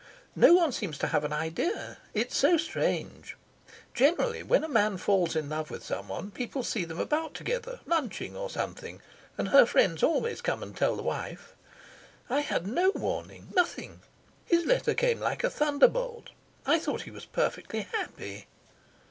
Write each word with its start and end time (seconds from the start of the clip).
No 0.35 0.55
one 0.55 0.71
seems 0.71 0.97
to 0.97 1.09
have 1.09 1.23
an 1.23 1.31
idea. 1.31 1.99
It's 2.15 2.35
so 2.35 2.57
strange. 2.57 3.37
Generally 3.93 4.41
when 4.41 4.63
a 4.63 4.67
man 4.67 4.97
falls 4.97 5.35
in 5.35 5.47
love 5.47 5.69
with 5.69 5.85
someone 5.85 6.31
people 6.31 6.63
see 6.63 6.85
them 6.85 6.99
about 6.99 7.35
together, 7.35 7.81
lunching 7.85 8.35
or 8.35 8.49
something, 8.49 8.99
and 9.37 9.49
her 9.49 9.63
friends 9.67 10.01
always 10.01 10.41
come 10.41 10.63
and 10.63 10.75
tell 10.75 10.95
the 10.95 11.03
wife. 11.03 11.53
I 12.31 12.39
had 12.39 12.65
no 12.65 12.89
warning 12.95 13.49
nothing. 13.55 14.01
His 14.43 14.65
letter 14.65 14.95
came 14.95 15.19
like 15.19 15.43
a 15.43 15.51
thunderbolt. 15.51 16.31
I 16.65 16.79
thought 16.79 17.03
he 17.03 17.11
was 17.11 17.25
perfectly 17.25 17.81
happy." 17.81 18.47